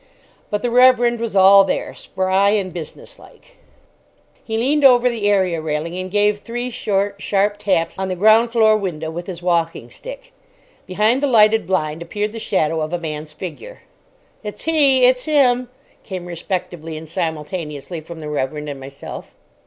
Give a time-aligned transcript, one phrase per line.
[0.49, 3.57] But the Reverend was all there, spry and business like.
[4.43, 8.49] He leaned over the area railing and gave three short, sharp taps on the ground
[8.51, 10.33] floor window with his walking stick.
[10.87, 13.83] Behind the lighted blind appeared the shadow of a man's figure.
[14.43, 15.69] "It's he!" "It's him!"
[16.03, 19.35] came respectively and simultaneously from the Reverend and myself.